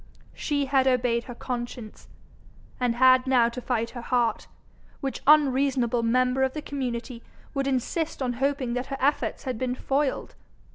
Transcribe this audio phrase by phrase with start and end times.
[0.33, 2.07] She had obeyed her conscience,
[2.79, 4.47] and had now to fight her heart,
[4.99, 7.21] which unreasonable member of the community
[7.53, 10.33] would insist on hoping that her efforts had been foiled.